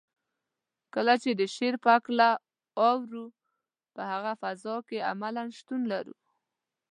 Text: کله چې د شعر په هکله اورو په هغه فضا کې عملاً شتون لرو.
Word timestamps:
کله 0.93 1.13
چې 1.23 1.29
د 1.39 1.41
شعر 1.55 1.75
په 1.83 1.89
هکله 1.95 2.29
اورو 2.85 3.25
په 3.93 4.01
هغه 4.11 4.31
فضا 4.41 4.75
کې 4.87 5.05
عملاً 5.11 5.43
شتون 5.57 5.81
لرو. 5.91 6.15